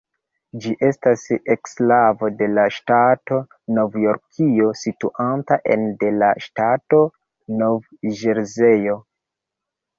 [0.61, 1.25] Ĝi estas
[1.55, 3.37] eksklavo de la ŝtato
[3.79, 7.05] Novjorkio situanta ene de la ŝtato
[7.63, 9.01] Nov-Ĵerzejo.